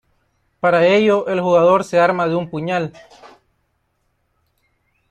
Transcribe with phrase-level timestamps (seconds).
[0.59, 2.91] Para ello, el jugador se arma de un puñal.